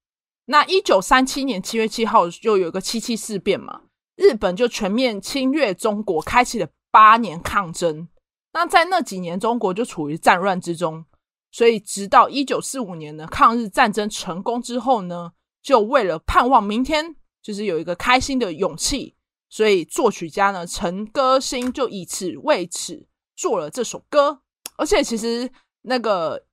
[0.46, 3.82] 那一九三七年七月七号就有一个七七事变嘛，
[4.20, 8.10] 日本就全面侵略中国，开启了八年抗争。
[8.52, 11.06] 那在那几年，中国就处于战乱之中，
[11.50, 15.32] 所以直到一九四五年呢，抗日战争成功之后呢。
[15.62, 19.14] 就为了盼望明天，就是有一个开心的勇气，
[19.50, 23.06] 所以作曲家呢陈歌辛就以此为此
[23.36, 24.42] 做了这首歌。
[24.78, 25.52] 而且其实
[25.82, 26.46] 那个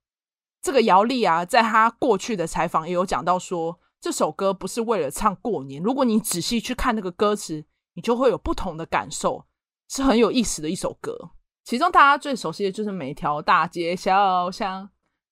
[0.61, 5.82] 这个姚丽啊，在他过去的采访也有讲到说，这首歌不是为了唱过年。
[5.82, 7.64] 如果你仔细去看那个歌词，
[7.94, 9.44] 你就会有不同的感受，
[9.88, 11.32] 是很有意思的一首歌。
[11.64, 14.88] 其中大家最熟悉的就是每条大街小巷。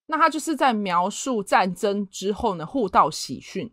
[0.07, 3.73] 那它就是在描述战争之后呢，互道喜讯，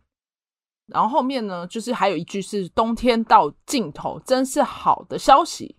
[0.86, 5.78] 然后后面呢，就是还有一句是“冬天到尽头，真是好的消息”。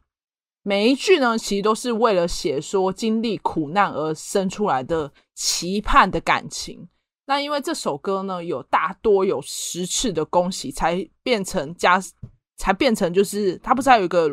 [0.62, 6.88] 每一句呢，其实都是为了写说经历苦难而生出来的期盼的感情。
[7.32, 11.98] 那因为这首歌呢，有大多有十次的恭喜，才变成加，
[12.58, 14.28] 才变成就是它不是还有一个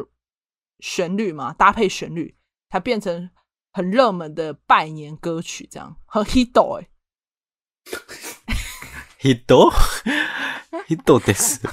[0.79, 2.35] 旋律嘛，搭配旋律
[2.69, 3.29] 才变成。
[3.71, 6.89] 很热门的拜年歌曲，这样和 hit 哎，
[9.21, 9.71] 一朵
[10.87, 11.59] 一朵的是。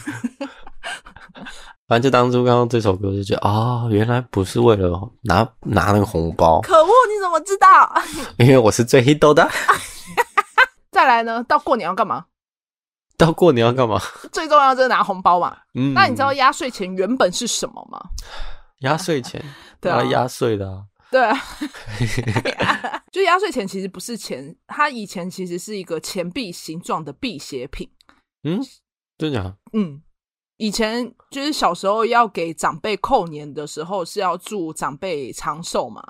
[1.89, 6.61] 反正就当初刚刚这首歌就觉得啊、哦，原来不是为了拿拿那个红包。
[6.61, 7.91] 可恶，你怎么知道？
[8.39, 9.51] 因为我是最 hit 的。
[11.07, 11.40] 再来呢？
[11.45, 12.27] 到过年要干嘛？
[13.16, 13.97] 到过年要干嘛？
[14.33, 15.57] 最重要就是拿红包嘛。
[15.75, 15.95] 嗯。
[15.95, 18.01] 那你知道压岁钱原本是什么吗？
[18.81, 19.40] 压岁钱，
[19.81, 20.83] 对啊，压岁的、啊。
[21.09, 21.38] 对啊。
[23.12, 27.88] 就压岁钱其实不是钱，它以前其实是一个钱币形状的辟邪品。
[28.42, 28.61] 嗯，
[29.16, 29.57] 真的假？
[29.75, 30.03] 嗯。
[30.57, 36.03] 以前就是小时候要给长辈扣年的时候，是要祝长辈长寿嘛，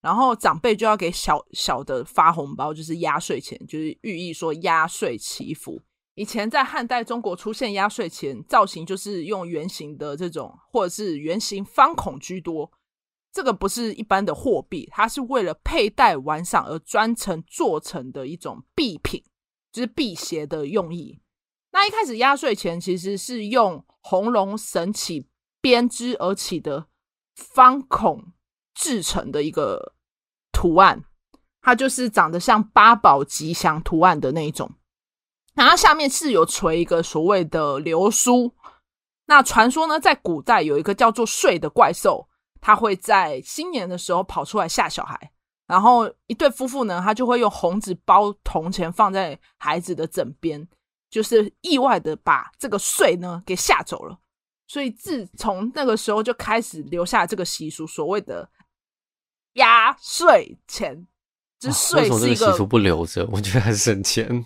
[0.00, 5.82] 然后长辈就要给小小的发红包，就是压岁钱，就是寓意说压岁祈福。
[6.14, 12.70] 以前在汉代中国出现压岁钱，造型就是用圆形的这种，或者是圆形方孔居多。
[13.32, 19.22] 这个不是一般的货币，它是为了佩戴玩赏而专程做成的一种币品，
[19.70, 21.20] 就是辟邪的用意。
[21.72, 25.28] 那一开始压岁钱其实是用红龙神起
[25.60, 26.86] 编织而起的
[27.34, 28.32] 方孔
[28.76, 29.94] 制成的一个
[30.52, 31.02] 图案，
[31.60, 34.70] 它就是长得像八宝吉祥图案的那一种。
[35.54, 38.54] 然后下面是有垂一个所谓的流苏。
[39.24, 42.28] 那传说呢，在古代有一个叫做睡的怪兽，
[42.60, 45.32] 它会在新年的时候跑出来吓小孩。
[45.66, 50.68] 然后一对夫妇呢，他就会用红纸包铜钱放在孩子的枕边。
[51.08, 54.18] 就是意外的把这个岁呢给吓走了，
[54.66, 58.46] 所以自从那个时候就开始留下这个习俗，所谓的
[59.56, 61.06] 压岁钱。
[61.58, 63.26] 这岁是一个，啊、为什么这个习俗不留着？
[63.32, 64.44] 我觉得还是省钱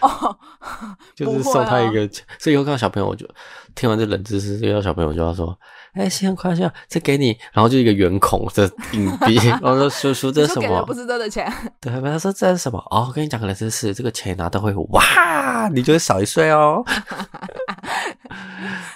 [0.00, 0.38] 哦，
[1.14, 2.04] 就是送他一个。
[2.04, 3.26] 啊、所以以后看到小朋友，我就
[3.74, 5.58] 听完这冷知识，遇到小朋友就要说。
[5.94, 6.72] 哎，新年快乐！
[6.88, 10.84] 这给你，然后就一个圆孔的硬币， 然后说叔叔这是什么？
[10.84, 11.48] 不是真的钱。
[11.80, 12.78] 对，他说这是什么？
[12.90, 16.84] 哦，我跟你讲个冷知识，这个钱拿到会哇，你就会少一岁哦。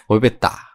[0.08, 0.67] 我会被打。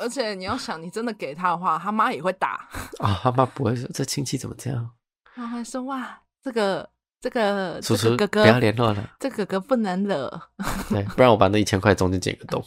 [0.00, 2.68] 而且你要想，你真的给他的话，他妈也会打。
[2.98, 4.90] 啊、哦，他妈不会说这亲戚怎么这样？
[5.34, 6.88] 他会说哇，这个
[7.20, 10.42] 这个叔叔哥哥不要联络了，这哥哥不能惹。
[10.88, 12.64] 对，不然我把那一千块中间剪个洞。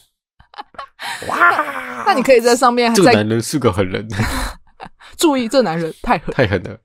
[1.27, 2.05] 哇！
[2.05, 2.93] 那你可以在上面。
[2.93, 4.07] 这男人是个狠人。
[5.17, 6.79] 注意，这男人太狠，太狠了。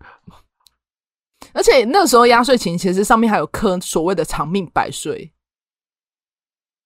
[1.52, 5.32] 而且那时候压岁钱其实上面还有刻所谓的长命百岁，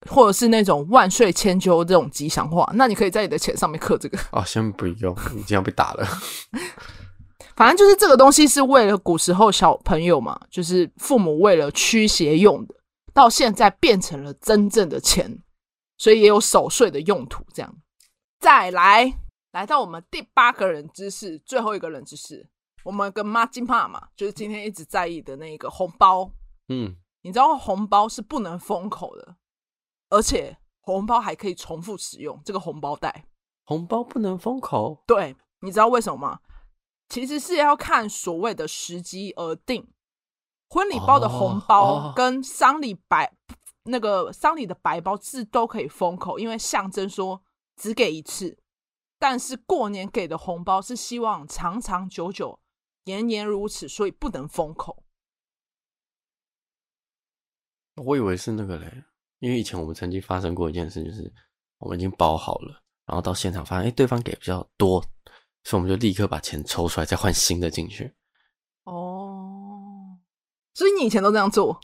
[0.09, 2.71] 或者是那种万岁千秋这种吉祥话。
[2.75, 4.19] 那你可以在你的钱上面刻这个。
[4.33, 6.07] 哦，先不用，你这样被打了。
[7.57, 12.75] 反正就是这个东西是为了古时候小朋友嘛，就是父母为了驱邪用的，
[13.13, 15.39] 到现在变成了真正的钱。
[15.99, 17.73] 所以也有守岁的用途，这样。
[18.41, 19.15] 再来，
[19.53, 22.45] 来到我们第八个人知识，最后一个人知识，
[22.83, 26.29] 我们跟妈金帕嘛，就是今天一直在意的那个红包。
[26.71, 29.37] 嗯，你知道红包是不能封口的，
[30.13, 32.39] 而且红包还可以重复使用。
[32.45, 33.27] 这个红包袋，
[33.65, 35.03] 红包不能封口。
[35.07, 36.41] 对，你知道为什么吗？
[37.09, 39.91] 其实是要看所谓的时机而定。
[40.69, 43.35] 婚礼包的红包跟丧礼白。
[43.85, 47.43] 那个丧礼的白包字都可以封口，因为象征说
[47.75, 48.59] 只给一次。
[49.19, 52.61] 但是过年给的红包是希望长长久久、
[53.05, 55.03] 年年如此，所以不能封口。
[57.97, 59.05] 我以为是那个嘞，
[59.43, 61.31] 因为以前我们曾经发生过一件事，就是
[61.79, 65.05] 我们已经包好了，然后到现场发现，哎，对方给比较多，
[65.65, 68.15] 所以我们就立刻把钱抽出来，再换新的进去。
[68.85, 70.17] 哦，
[70.75, 71.77] 所以你以前都这样做？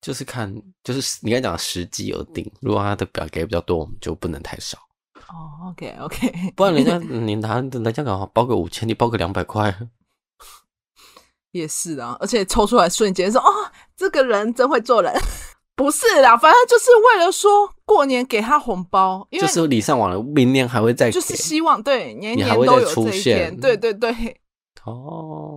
[0.00, 0.50] 就是看，
[0.82, 2.50] 就是你刚才讲的时机而定。
[2.62, 4.78] 如果他的表给比较多，我们就不能太少。
[5.28, 9.76] 哦，OK OK，不然人家你拿人家刚好包个五千，你包个两百块，
[11.50, 12.16] 也是啊。
[12.20, 15.12] 而且抽出来瞬间说，哦，这个人真会做人。
[15.76, 23.56] 不是啦，反正就是为了说过年给他红包，因为就是礼尚往来，明年还会再给，就是希望对年年都有这一天。
[23.60, 24.12] 对对对，
[24.84, 25.56] 哦。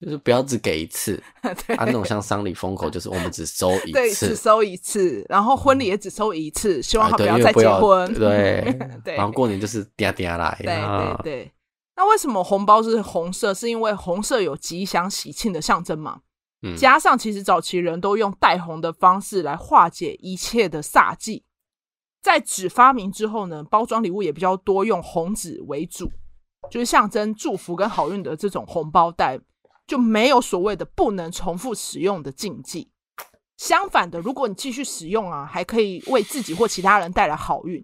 [0.00, 1.20] 就是不要只给一次，
[1.66, 11.52] 对啊，那种像丧礼封口，就是我们只收一次，对，只收一次，然后婚礼也只收一次，希望他不要再结婚，对 对，然后过年就是嗲嗲来，对对对。
[11.96, 13.52] 那为什么红包是红色？
[13.52, 16.20] 是因为红色有吉祥喜庆的象征嘛？
[16.62, 21.44] 嗯，加上其实早期人都用带红的方式来化解一切的煞气。
[22.20, 26.10] 在纸发明之后呢，包装礼物也比较多，用红纸为主，
[26.70, 29.40] 就是象征祝福跟好运的这种红包袋。
[29.86, 32.90] 就没有所谓的不能重复使用的禁忌。
[33.56, 37.82] 相反的，如果你继续使用啊，还可以为自己或其他人带来好运。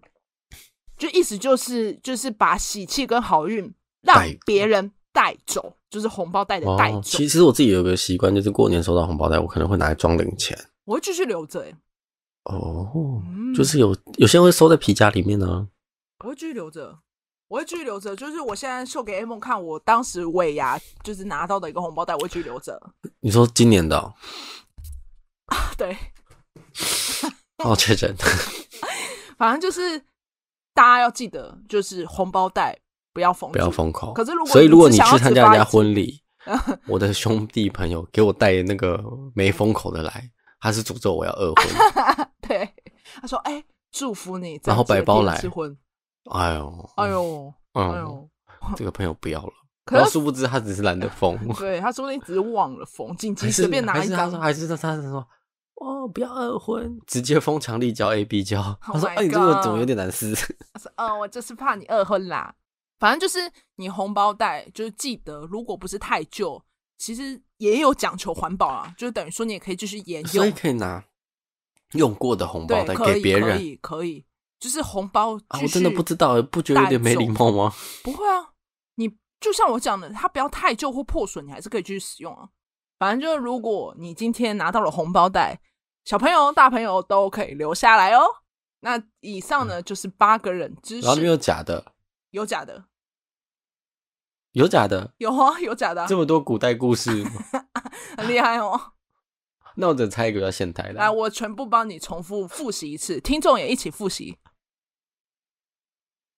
[0.99, 3.73] 就意思就是，就是把喜气跟好运
[4.03, 6.99] 让别人带走，就是红包袋的带走。
[6.99, 10.59] 哦，其实我自己有个习惯，就是过年收到红包袋，我可能会拿来装零钱。
[10.85, 11.73] 我会继续留着哎。
[12.45, 15.67] 哦，嗯、就是有有些人会收在皮夹里面呢、啊。
[16.25, 16.99] 我会继续留着，
[17.49, 18.15] 我会继续留着。
[18.17, 22.79] 就是我现在秀给 A 梦看，我当时尾牙就是拿到的一个红包袋，我会继续留着。
[23.21, 24.13] 你说今年的、哦？
[25.79, 25.97] 对。
[27.65, 28.15] 哦，确诊。
[29.39, 29.99] 反正就是
[30.75, 32.79] 大家要记得，就是红包袋
[33.15, 34.13] 不要封，不要封口。
[34.13, 36.21] 可是如果所以如果你去参加人家婚礼，
[36.87, 39.03] 我的兄弟朋友给我带那个
[39.35, 40.29] 没封口的来，
[40.61, 42.27] 他是诅咒我要二婚。
[42.47, 42.69] 对，
[43.23, 45.75] 他说：“哎、欸，祝福你。”然后白包来婚。
[46.31, 48.29] 哎呦，哎呦，哎呦，
[48.77, 49.53] 这个朋友不要了。
[49.87, 51.39] 可是殊不知他只是懒得封。
[51.55, 54.19] 对，他说你只是忘了封，紧急随便拿一张。
[54.41, 55.27] 还是他说，还是他，他说。
[55.77, 58.79] 哦，不要二婚，直接封强力胶 A B 胶。
[58.81, 60.33] 他说：“哎、oh 欸，你这个怎么有点难撕？”
[60.73, 62.55] 他说：“哦，我就是怕你二婚啦。
[63.05, 66.65] 反正就是你红包袋，就是记得，如果不是太旧，
[66.97, 71.05] 其实也有讲求环保啊，就是等于说你也可以继续研究，所以可以拿
[71.93, 74.25] 用过的红包袋给别人，可以，可以，
[74.59, 75.61] 就是红包啊。
[75.61, 77.75] 我真的不知道，不觉得有点没礼貌吗？
[78.03, 78.53] 不会啊，
[78.95, 82.49] 你就像我讲的，它不要太旧或破损，你还是可以继续使用啊。”
[82.99, 85.61] 反正就是，如果你今天拿到了红包袋，
[86.07, 88.25] 小朋友、大朋友都可以留下来哦。
[88.81, 91.07] 那以上呢，就是八个人知识。
[91.07, 91.93] 然后没有假的，
[92.31, 92.87] 有假的，
[94.55, 96.07] 有假的，有啊，有假的啊。
[96.09, 97.25] 这么多古代故事，
[98.17, 98.93] 很厉害哦。
[99.77, 100.95] 那我只猜一个叫现代的。
[100.95, 104.39] 来，我全部帮你重复复习一次，听众也一起复习。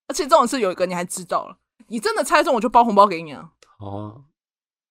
[0.08, 1.58] 而且这种事有一个你还知道了，
[1.88, 3.52] 你真的猜中，我就包红包给你啊。
[3.78, 4.24] 哦。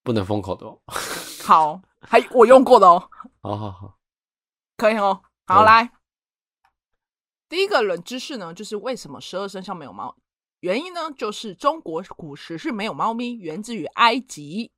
[0.03, 0.79] 不能封口的哦。
[1.43, 3.09] 好，还我用过的哦。
[3.41, 3.97] 好好好，
[4.77, 5.23] 可以哦。
[5.47, 5.91] 好，来，
[7.49, 10.15] 第一个冷知识呢，就是为什么十二生肖没有猫？
[10.59, 14.71] 原因呢，就是中国古时是没有猫咪，源自于埃及。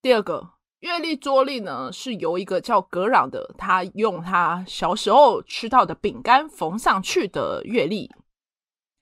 [0.00, 8.10] 第二个，月历桌历呢，是由一个叫格朗的，他用他小时候吃到的饼干缝上去的月历。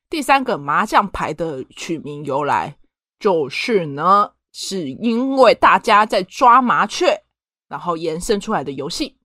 [0.08, 2.76] 第三个，麻将牌的取名由来
[3.18, 4.32] 就是呢。
[4.52, 7.22] 是因为大家在抓麻雀，
[7.68, 9.16] 然后延伸出来的游戏。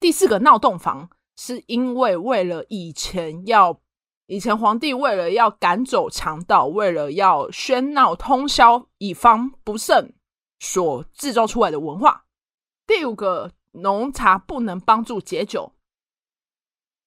[0.00, 3.82] 第四个闹洞房，是因为为了以前要，
[4.26, 10.12] 以前皇帝为了要赶走强盗，为了要喧闹通宵，以防不胜
[10.58, 12.24] 所制造出来的文化。
[12.86, 15.72] 第五个，浓茶不能帮助解酒。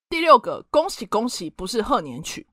[0.09, 2.47] 第六个，恭喜恭喜不是贺年曲。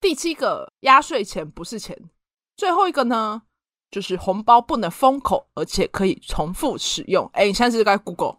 [0.00, 2.10] 第七个，压岁钱不是钱。
[2.56, 3.42] 最后一个呢，
[3.90, 7.28] 就是红包不能封口，而且可以重复使用。
[7.32, 8.38] 哎，你现在是该 Google。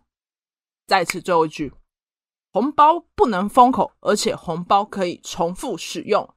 [0.87, 1.73] 再次最后一句，
[2.57, 6.27] 红包不能封口，而且红包可以重复使用。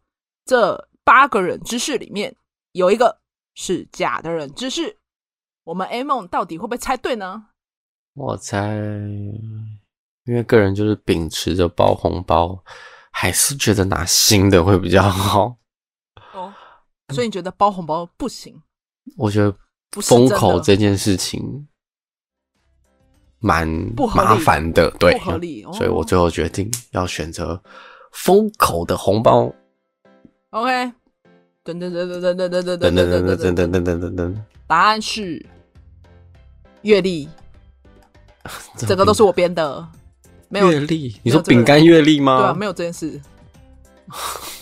[0.44, 2.36] 这八个冷知识里面
[2.72, 3.22] 有一个
[3.54, 4.98] 是假的冷知识，
[5.64, 7.46] 我们 A 梦到底会不会猜对呢？
[8.12, 8.76] 我猜，
[10.24, 12.62] 因为个人就是秉持着包红包，
[13.10, 15.56] 还是觉得拿新的会比较好。
[16.34, 16.52] 哦
[17.14, 18.62] 所以你觉得包红包不行？
[19.16, 19.56] 我觉得
[20.02, 21.66] 封口这件事情
[23.40, 23.66] 蛮
[24.14, 25.66] 麻烦的，对，不合理。
[25.72, 27.60] 所以我最后决定要选择
[28.12, 29.52] 封口的红包。
[30.50, 30.70] OK，
[31.64, 34.34] 噔噔噔噔噔噔噔噔噔噔噔噔噔噔噔噔，
[34.66, 35.44] 答案是
[36.82, 37.28] 月历，
[38.76, 39.88] 整个都是我编的。
[40.48, 41.16] 没有月历？
[41.22, 42.38] 你说饼干月历吗？
[42.38, 43.20] 对啊，没有这件事。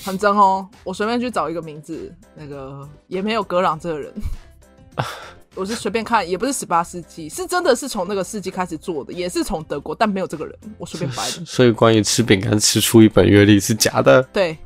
[0.05, 4.12] 很真哦，我随便去找一个名字，那个也没有格朗这个人，
[5.59, 11.44] 我是随便看，也不是十八世纪，是真的是从那个世纪开始做的，也是从德国，但没有这个人，我随便掰的。
[11.44, 14.22] 所以关于吃饼干吃出一本阅历是假的？
[14.32, 14.56] 对，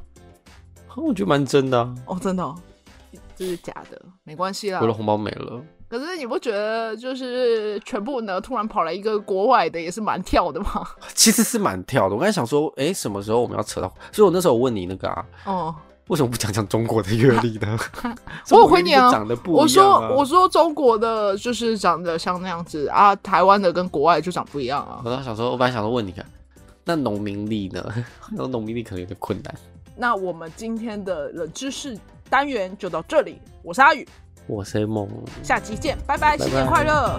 [0.94, 1.94] 我觉得蛮真的啊。
[2.04, 2.54] 哦，真的哦，
[3.34, 4.80] 这是假的，没关系啦。
[4.82, 5.64] 我的红包没了。
[5.88, 8.38] 可是你不觉得就是全部呢？
[8.38, 10.86] 突然跑来一个国外的，也是蛮跳的吗？
[11.14, 12.14] 其实是蛮跳的。
[12.14, 13.88] 我刚才想说，哎、欸，什么时候我们要扯到？
[14.12, 15.74] 所以我那时候我问你那个啊，哦，
[16.12, 17.78] 为什么不讲讲中国的阅历呢？
[18.52, 25.00] 我有回你啊，长得不一样啊，我说我说中国的就是长得像那样子啊，台湾的跟国外就长不一样啊。
[25.02, 26.22] 我刚想说，我本来想说问你看，
[26.84, 27.82] 那农民力呢？
[28.30, 29.54] 那农民力可能有点困难。
[29.96, 31.98] 那我们今天的冷知识
[32.28, 34.06] 单元就到这里，我是阿宇。
[34.46, 35.08] 我是梦，
[35.42, 37.18] 下期见，拜拜，拜拜，新年快乐。